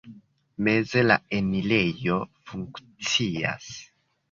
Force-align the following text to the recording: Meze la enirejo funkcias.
Meze 0.67 1.03
la 1.09 1.17
enirejo 1.41 2.19
funkcias. 2.49 3.71